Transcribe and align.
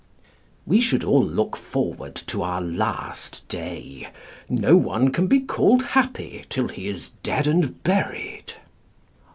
["We 0.65 0.81
should 0.81 1.03
all 1.03 1.23
look 1.23 1.55
forward 1.55 2.15
to 2.25 2.41
our 2.41 2.59
last 2.59 3.47
day: 3.49 4.07
no 4.49 4.75
one 4.75 5.11
can 5.11 5.27
be 5.27 5.39
called 5.41 5.83
happy 5.83 6.43
till 6.49 6.69
he 6.69 6.87
is 6.87 7.11
dead 7.21 7.45
and 7.45 7.83
buried." 7.83 8.53